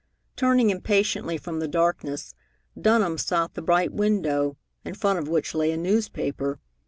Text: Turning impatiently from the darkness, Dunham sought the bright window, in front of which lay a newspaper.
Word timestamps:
Turning 0.35 0.71
impatiently 0.71 1.37
from 1.37 1.59
the 1.59 1.67
darkness, 1.67 2.33
Dunham 2.75 3.19
sought 3.19 3.53
the 3.53 3.61
bright 3.61 3.91
window, 3.93 4.57
in 4.83 4.95
front 4.95 5.19
of 5.19 5.27
which 5.29 5.53
lay 5.53 5.71
a 5.71 5.77
newspaper. 5.77 6.59